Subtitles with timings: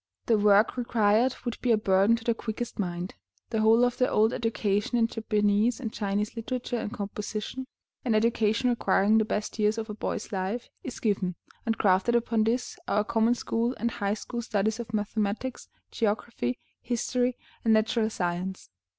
[0.25, 3.13] The work required would be a burden to the quickest mind.
[3.51, 7.67] The whole of the old education in Japanese and Chinese literature and composition
[8.03, 11.35] an education requiring the best years of a boy's life is given,
[11.67, 17.37] and grafted upon this, our common school and high school studies of mathematics, geography, history,
[17.63, 18.71] and natural science.